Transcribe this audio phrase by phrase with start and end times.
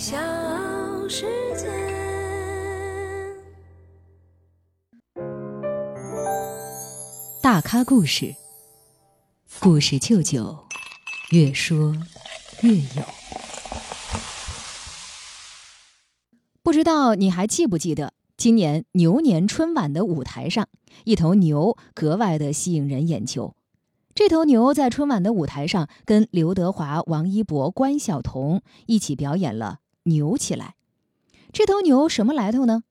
[0.00, 0.16] 小
[1.10, 1.68] 世界。
[7.42, 8.34] 大咖故事，
[9.60, 10.64] 故事舅舅，
[11.32, 11.94] 越说
[12.62, 13.04] 越有。
[16.62, 20.66] 不知道你还记不记得，今年牛年春晚的舞台上，
[21.04, 23.54] 一头牛格外的吸引人眼球。
[24.14, 30.74] 这头牛在春晚的舞台上，跟刘德华、王一博、关晓彤一起表演了《牛起来》。
[31.52, 32.84] 这头牛什么来头呢？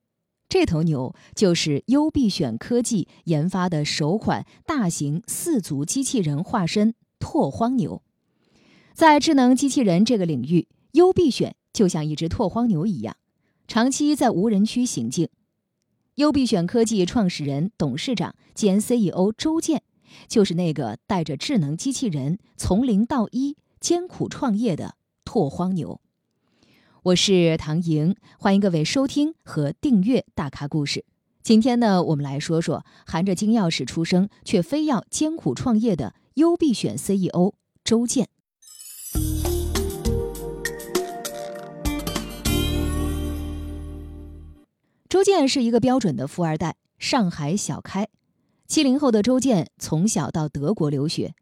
[0.48, 8.02] 这头牛就是优必选科技研发的首款大型四足机器人化身——拓荒牛。
[8.94, 13.16] 在智能机器人这个领域，优必选就像一只拓荒牛一样，
[13.68, 15.30] 长期在无人区行进。
[16.16, 19.84] 优必选科技创始人、董事长兼 CEO 周建。
[20.28, 26.02] 就是那个带着智能机器人从零到一艰苦创业的拓荒牛。
[27.04, 31.06] 我是唐莹，欢迎各位收听和订阅大咖故事。
[31.42, 37.54] 今天呢，我们来说说含着金钥匙出生却非要艰苦创业的优必选 CEO
[37.86, 38.28] 周建。
[45.08, 48.10] 周建是一个标准的富二代，上海小开。
[48.68, 51.34] 七零后的周建从小到德国留学，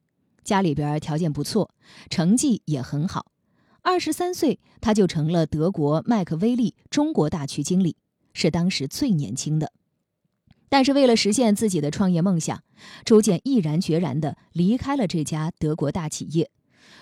[0.43, 1.71] 家里边条件不错，
[2.11, 3.25] 成绩也很好。
[3.87, 7.95] 二十三岁，他就成了德国麦克威利中国大区经理，
[8.33, 9.71] 是当时最年轻的。
[10.67, 12.61] 但是为了实现自己的创业梦想，
[13.05, 16.51] 周建毅然决然地离开了这家德国大企业，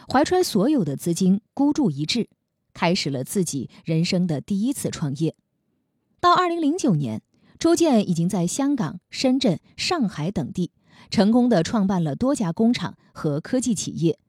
[0.08, 2.30] 怀揣所有的资金孤注一掷，
[2.75, 5.36] 开始了自己人生的第一次创业。
[6.19, 7.23] 到二零零九年。
[7.58, 10.72] 周建已经在香港、深圳、上海等地
[11.09, 14.19] 成功的创办了多家工厂和科技企业，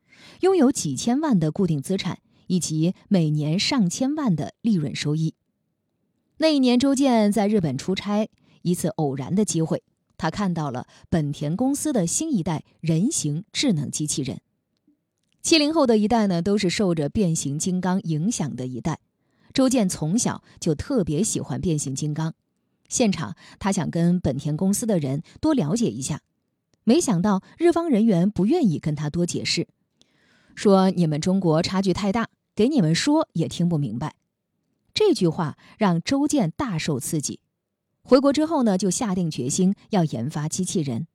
[0.41, 5.35] 拥有几千万的固定资产以及每年上千万的利润收益。
[6.39, 8.29] 那一年，周建在日本出差，
[8.63, 9.83] 一次偶然的机会，
[10.19, 14.41] 他看到了本田公司的新一代人形智能机器人。
[15.43, 18.99] 七零后的一代呢，都是受着变形金刚影响的一代。
[19.55, 22.35] 周建从小就特别喜欢变形金刚。
[22.89, 26.21] 现场，他想跟本田公司的人多了解一下，
[26.85, 29.67] 没想到日方人员不愿意跟他多解释，
[30.57, 34.17] 说你们中国差距太大，给你们说也听不明白。
[34.93, 37.39] 这句话让周建大受刺激。
[38.03, 41.07] 回国之后呢，就下定决心要研发机器人。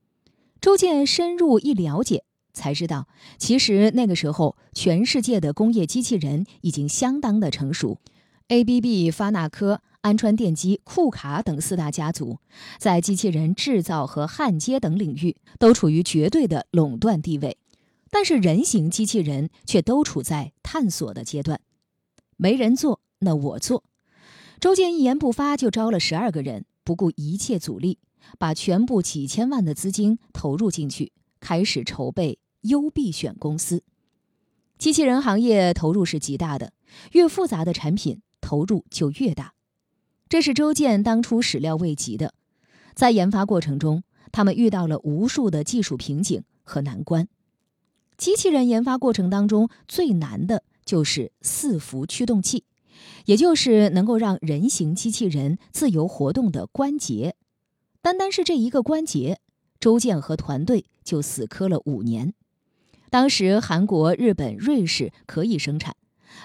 [0.61, 3.07] 周建深入一了解，才知道
[3.37, 7.97] 其实那个时候全世界的工业机器人已经相当的成熟
[8.47, 9.81] ，ABB、发那科。
[10.01, 12.39] 安川电机、库卡等四大家族，
[12.79, 17.55] 在机器人制造和焊接等领域都处于绝对的垄断地位，
[18.11, 21.61] 但是人形机器人却都处在探索的阶段。
[22.37, 23.83] 没人做，那我做。
[24.59, 27.97] 周建一言不发就招了十二个人，不顾一切阻力，
[28.37, 33.83] 把全部几千万的资金投入进去，开始筹备优必选公司。
[34.77, 36.73] 机器人行业投入是极大的，
[37.13, 39.53] 越复杂的产品投入就越大。
[40.27, 42.33] 这是周建当初始料未及的，
[42.93, 47.27] 在研发过程中，他们遇到了无数的技术瓶颈和难关。
[48.21, 52.65] 机器人研发过程当中最难的就是伺服驱动器，
[53.25, 57.35] 也就是能够让人形机器人自由活动的关节。
[57.99, 59.39] 单单是这一个关节，
[59.79, 62.35] 周建和团队就死磕了五年。
[63.09, 65.95] 当时韩国、日本、瑞士可以生产，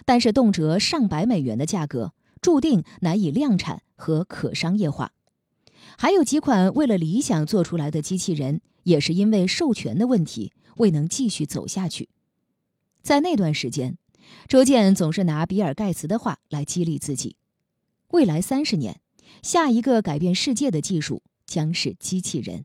[0.06, 2.14] 但是动辄上百美元的价格。
[2.40, 5.12] 注定难以量产和可商业化，
[5.98, 12.08] 还有几款为了理想做出来的机器人，也是因为授权的问题未能继续走下去。
[13.02, 13.98] 在那段时间，
[14.48, 17.36] 周建总是拿比尔盖茨的话来激励自己：
[18.08, 19.00] 未来三十年，
[19.42, 22.64] 下一个改变世界的技术将是机器人。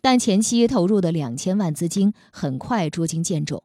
[0.00, 3.64] 但前期投入的两千万资金很快捉襟见肘，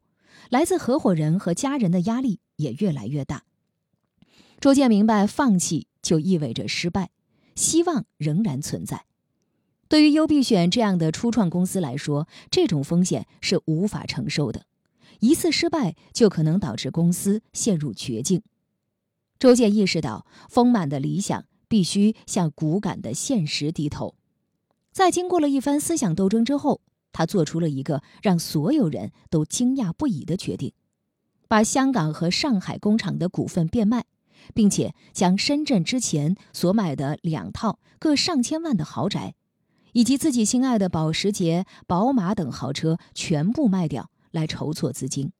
[0.49, 3.43] 来自合伙人和家人的压力也越来越大。
[4.61, 7.09] 周建明白，放弃就意味着失败，
[7.55, 9.05] 希望仍然存在。
[9.89, 14.65] 对于优必选这样的初创公司来说，这种风险是无法承受的，
[15.19, 18.43] 一次失败就可能导致公司陷入绝境。
[19.39, 24.13] 周建意识到，丰满的理想必须向骨感的现实低头。
[24.91, 26.81] 在经过了一番思想斗争之后，
[27.11, 30.73] 他做出了一个让所有人都惊讶不已的决定：
[31.47, 34.05] 把香港和上海工厂的股份变卖。
[34.55, 39.35] 并且将深圳之前所买的两套各上千万的豪宅，
[39.93, 45.31] 以及自己心爱的保时捷、宝马等豪车全部卖掉，来筹措资金。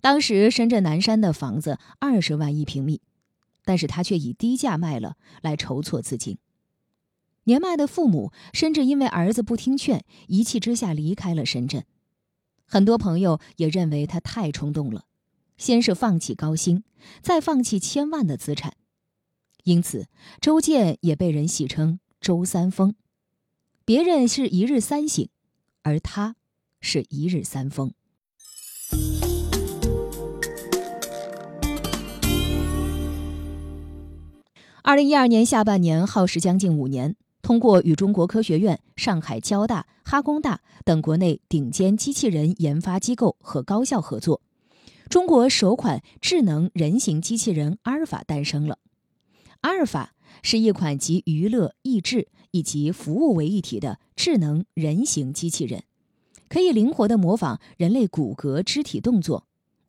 [0.00, 3.00] 当时深圳南山的房子二十万一平米，
[3.64, 6.38] 但是他却以低价卖了来筹措资金。
[7.44, 11.84] 年迈的父母甚至因为儿子不听劝，一气之下离开了深圳。
[12.66, 15.04] 很多朋友也认为他太冲动了，
[15.56, 16.82] 先是放弃高薪，
[17.22, 18.74] 再放弃千万的资产，
[19.62, 20.08] 因此
[20.40, 22.96] 周建也被人戏称“周三丰”。
[23.88, 25.28] 别人是一日三省，
[25.84, 26.34] 而他
[26.80, 27.92] 是一日三疯。
[34.82, 37.14] 二零一二年下半年，耗时将近五年。
[37.42, 44.42] 通过与中国科学院、上海交大、哈工大等国内顶尖机器人研发机构和高校合作，
[45.08, 48.80] 中国首款智能人形机器人阿尔法诞生了。
[49.60, 50.12] 阿尔法
[50.42, 52.26] 是一款集娱乐、益智
[52.56, 55.84] 以及服务为一体的智能人形机器人，
[56.48, 59.46] 可以灵活地模仿人类骨骼、肢体动作，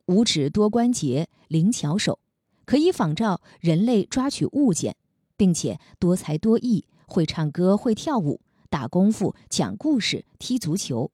[0.08, 2.20] 五指多关节、灵巧手，
[2.66, 4.98] 可以仿照人类抓取物件，
[5.38, 6.84] 并且多才多艺。
[7.06, 11.10] 会唱歌，会跳舞，打功夫，讲故事，踢足球，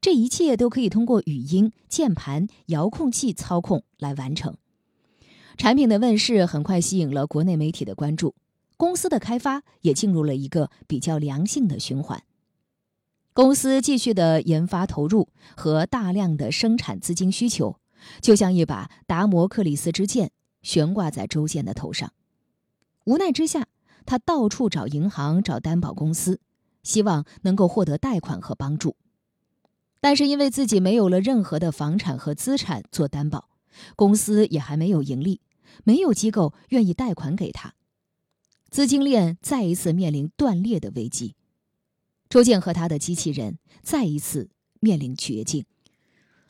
[0.00, 4.56] 这一切都可以通过语音、键盘、遥控器操控来完成。
[5.56, 8.36] 产品的问世很快吸引了国内媒体的关注，
[8.82, 12.20] 公司的开发也进入了一个比较良性的循环。
[13.32, 17.76] 公司继续的研发投入和大量的生产资金需求，
[18.20, 20.32] 就像一把达摩克里斯之剑
[20.62, 22.12] 悬挂在周建的头上。
[23.04, 23.68] 无奈之下。
[24.04, 26.40] 他到处找银行、找担保公司，
[26.82, 28.96] 希望能够获得贷款和帮助。
[30.00, 33.48] 但是因为自己没有了任何的房产和资产做担保，
[33.94, 35.40] 公司也还没有盈利，
[35.84, 37.74] 没有机构愿意贷款给他，
[38.72, 41.34] 资金链再一次面临断裂的危机。
[42.30, 44.48] 周建和他的机器人再一次
[44.80, 45.66] 面临绝境。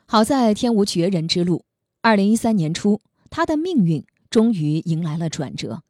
[0.06, 1.64] 好在天无绝人之路，
[2.00, 5.82] 二零一三年初，他的命运终于迎来了转折。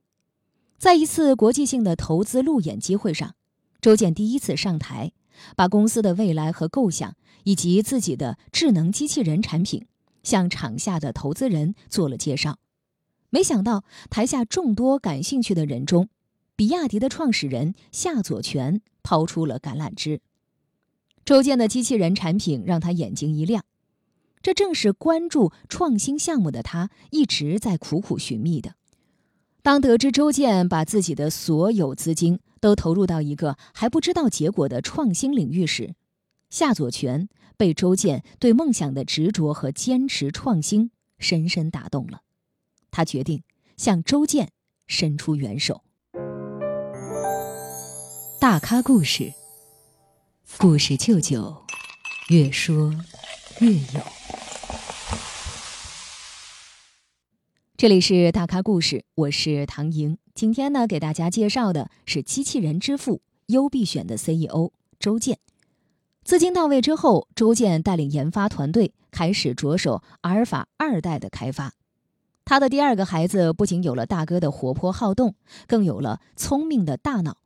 [0.78, 3.34] 在一次国际性的投资路演机会上，
[3.82, 5.12] 周建第一次上台，
[5.54, 7.14] 把公司的未来和构想
[7.44, 9.84] 以及自己的智能机器人产品
[10.22, 12.56] 向场下的投资人做了介绍。
[13.28, 16.08] 没想到，台下众多感兴趣的人中，
[16.56, 20.20] 比亚迪的创始人夏佐全抛出了橄榄枝。
[21.24, 23.64] 周建的机器人产品让他眼睛一亮，
[24.42, 28.74] 这正是关注创新项目的他一直在苦苦寻觅的。
[29.62, 35.94] 当得知周建把自己的所有资金都投入到一个还不知道结果的创新领域时，
[36.50, 42.22] 夏佐全被周建对梦想的执着和坚持创新深深打动了。
[42.90, 43.44] 他决定
[43.76, 44.50] 向周建
[44.88, 45.84] 伸出援手。
[48.42, 49.32] 大咖故事，
[50.58, 51.62] 故事舅舅，
[52.28, 52.92] 越说
[53.60, 54.00] 越有。
[57.76, 60.18] 这里是大咖故事，我是唐莹。
[60.34, 65.38] 今天呢，给大家介绍的是机器人之父优必选的 CEO 周建。
[66.24, 71.74] 资金到位之后，周建带领研发团队开始着手阿尔法二代的开发。
[72.44, 75.36] 他的第二个孩子不仅有了大哥的活泼好动，
[75.68, 77.36] 更有了聪明的大脑，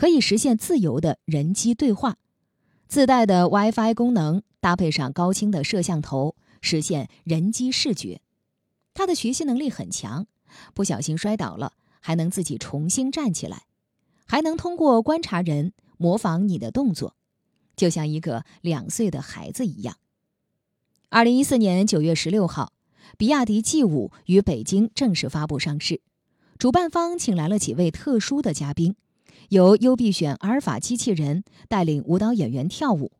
[0.00, 2.16] 可以实现自由的人机对话。
[2.88, 8.22] 自带的 WiFi 功能搭配上高清的摄像头，实现人机视觉。
[8.94, 10.26] 他的学习能力很强，
[10.72, 13.64] 不小心摔倒了还能自己重新站起来，
[14.26, 17.14] 还能通过观察人模仿你的动作，
[17.76, 19.98] 就像一个两岁的孩子一样。
[21.10, 22.72] 二零一四年九月十六号，
[23.18, 26.00] 比亚迪 G 五于北京正式发布上市，
[26.56, 28.96] 主办方请来了几位特殊的嘉宾，
[29.50, 33.12] 由优必选阿尔法机器人带领舞蹈演员跳舞，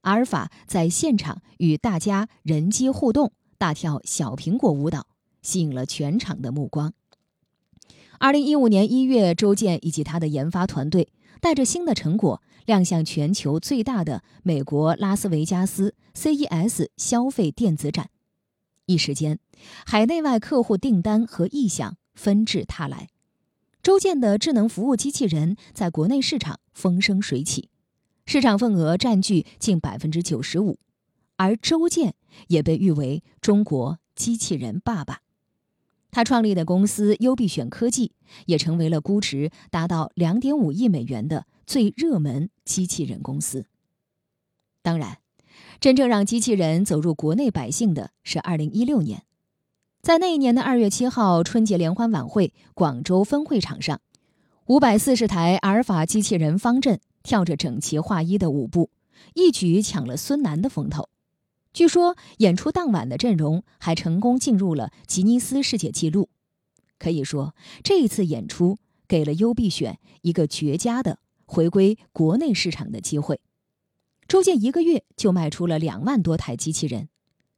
[0.00, 5.06] 阿尔法在现场与大家人机互动，大跳小苹果舞蹈。
[5.42, 6.92] 吸引了全场的目光。
[8.20, 11.08] 二零一五年一月，周建以及他的研发团队
[11.40, 18.08] 带着新的成果亮相全球最大的美国拉斯维加斯 CES 消费电子展，
[18.86, 19.40] 一时间，
[19.84, 23.08] 海内外客户订单和意向纷至沓来。
[23.82, 27.68] 周建的智能服务机器人在国内市场风生水起，
[28.24, 30.78] 市场份额占据近百分之九十五，
[31.36, 32.14] 而周建
[32.46, 35.22] 也被誉为中国机器人爸爸。
[36.12, 38.12] 他创立的公司优必选科技
[38.46, 43.66] 也成为了估值达到两点五亿美元的最热门机器人公司。
[44.82, 45.18] 当然，
[45.80, 49.24] 真正让机器人走入国内百姓的是二零一六年，
[50.02, 54.00] 在那一年的二月七号春节联欢晚会广州分会场上，
[54.66, 58.90] 五百四十台阿尔法机器人方阵跳着整齐划一的舞步，
[59.34, 61.08] 一举抢了孙楠的风头。
[61.72, 66.28] 据说演出当晚的阵容还成功进入了吉尼斯世界纪录。
[66.98, 67.54] 可以说，
[67.84, 73.40] 这一次演出给了优必选一个绝佳的回归国内市场的机会。
[74.26, 77.08] 周建一个月就卖出了两万多台机器人，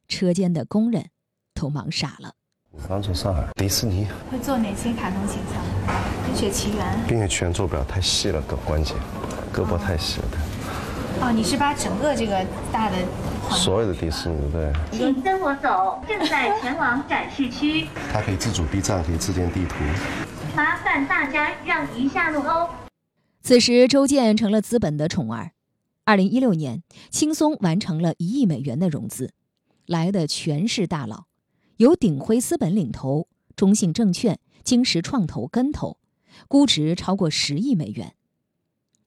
[0.08, 1.06] 车间的工人
[1.54, 2.32] 都忙傻了。
[2.88, 5.62] 刚从上海，迪士尼会做哪些卡通形象？
[6.26, 6.84] 《冰雪奇缘》。
[7.08, 8.94] 《冰雪奇缘》做不了，太细了，胳关节，
[9.54, 10.26] 胳膊太细了。
[11.22, 12.96] 哦，你是把整个这个大的
[13.50, 14.72] 所有的迪士尼对。
[14.90, 17.86] 请跟我走，正在前往展示区。
[18.12, 19.76] 它可以自主避障，可以自建地图。
[20.56, 22.68] 麻烦大家让一下路哦。
[23.42, 25.52] 此时，周建成了资本的宠儿。
[26.04, 29.32] 二零一六年，轻松完成了一亿美元的融资，
[29.86, 31.26] 来的全是大佬。
[31.78, 33.26] 由鼎晖资本领投，
[33.56, 35.98] 中信证券、金石创投跟投，
[36.46, 38.14] 估值超过十亿美元。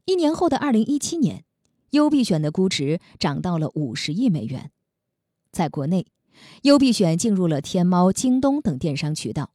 [0.04, 1.46] 一年后的二零一七年，
[1.92, 4.72] 优必选的估值涨到了五十亿美元。
[5.52, 6.08] 在国内，
[6.64, 9.52] 优必选进入了天猫、京东等电商渠道；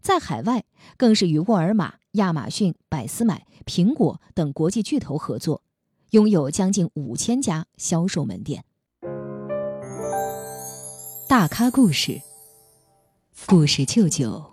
[0.00, 0.64] 在海外，
[0.96, 5.62] 更是与沃尔玛、亚马逊、百思买、苹果等国际巨头合作，
[6.10, 8.64] 拥有将近五千家销售门店。
[11.28, 12.20] 大咖故事。
[13.44, 14.52] 故事舅舅，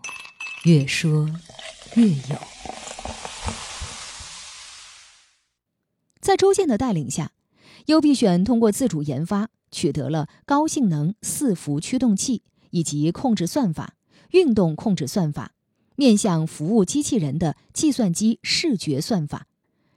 [0.66, 1.28] 越说
[1.96, 2.38] 越有。
[6.20, 7.32] 在周建的带领下，
[7.88, 13.96] 优必选通过自主研发，取得了高性能四伏驱动器以及控制算法、
[14.30, 15.54] 运动控制算法、
[15.96, 19.48] 面向服务机器人的计算机视觉算法、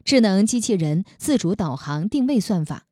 [0.05, 2.87] 智能机器人自主导航定位算法、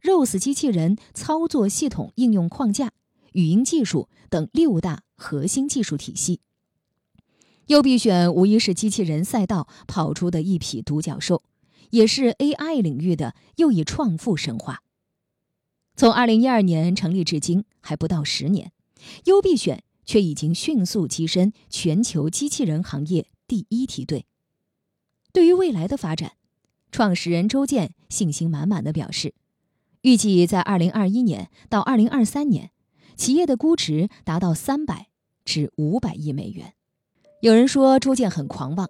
[0.00, 2.92] ROS 机器人操作系统应用框架、
[3.32, 5.02] 语音技术等六大。
[5.24, 6.40] 核心技术体系，
[7.68, 11.44] 优必选无疑是机器人赛道跑出的一匹独角兽，
[11.90, 14.82] 也是 AI 领域的又一创富神话。
[15.94, 18.72] 从二零一二年成立至今还不到十年，
[19.26, 24.26] 优必选却已经迅速跻身全球机器人行业第一梯队。
[25.32, 26.32] 对于未来的发展，
[26.90, 29.34] 创始人周建信心满满的表示，
[30.00, 32.72] 预计在二零二一年到二零二三年，
[33.16, 35.08] 企业的估值达到三百。
[35.44, 36.72] 至五百亿美元。
[37.40, 38.88] 有人说周建很狂妄，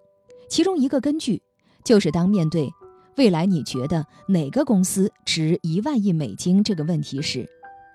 [0.51, 1.41] 其中一个根据
[1.83, 2.71] 就是当面对
[3.17, 7.49] 未来你觉得哪个公司值一万亿美金这个问题时，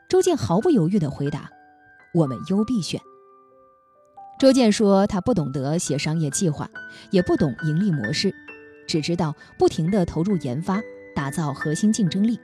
[0.09, 1.47] 周建毫不犹豫地回答
[2.15, 2.99] ：“我们优必选。”
[4.41, 6.67] 周建说他不懂得写商业计划，
[7.11, 8.33] 也不懂盈利模式，
[8.87, 10.81] 只知道不停地投入研发，
[11.15, 12.39] 打造核心竞争力。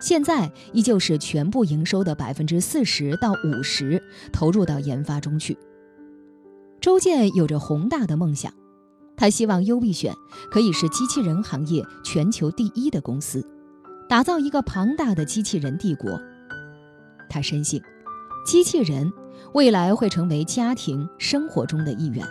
[0.00, 4.02] 现在依旧是全部营收的百分之四十到五十
[4.32, 5.56] 投入到研发中去。
[6.80, 8.50] 周建有着宏大的梦想，
[9.14, 10.14] 他希望优必选
[10.50, 13.46] 可以是机器人行业全球第一的公司，
[14.08, 16.18] 打造一个庞大的机器人帝国。
[17.28, 17.82] 他深信，
[18.46, 19.12] 机器人
[19.52, 22.26] 未来会成为家庭生活中的一员。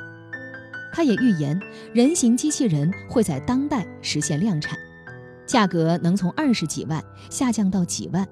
[0.92, 1.62] 他也预言，
[1.94, 4.76] 人形机器人会在当代实现量产。
[5.50, 8.24] 价格能从二十几万下降到几万，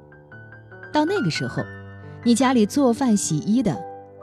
[0.93, 1.63] 到那个时候，
[2.23, 3.75] 你家里做饭洗衣的，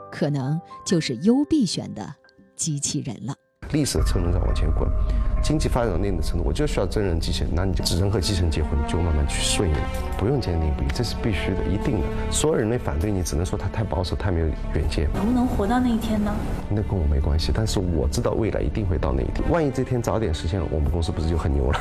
[0.09, 2.09] 可能就是优必选的
[2.55, 3.35] 机器人了。
[3.71, 4.89] 历史的车轮在往前滚，
[5.43, 9.75] 经济发展到那定的程度，我就需要真人机器人，那你就只能和机器人结婚，就慢慢去顺应，
[10.17, 12.07] 不用坚定不移，这是必须的，一定的。
[12.31, 15.09] 所有人类反对你，只能说他太保守，太没有远见。
[15.13, 16.33] 能不能活到那一天呢？
[16.69, 19.51] 那跟我没关系，但是我知道未来一定会到那一天。
[19.51, 21.79] 万一这天早点实现了，我们公司不是就很牛了？